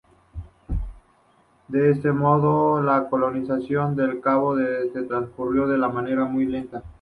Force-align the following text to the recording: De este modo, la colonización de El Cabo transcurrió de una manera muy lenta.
De 1.67 1.91
este 1.91 2.11
modo, 2.11 2.81
la 2.81 3.07
colonización 3.07 3.95
de 3.95 4.05
El 4.05 4.19
Cabo 4.19 4.55
transcurrió 5.07 5.67
de 5.67 5.75
una 5.75 5.89
manera 5.89 6.25
muy 6.25 6.47
lenta. 6.47 6.81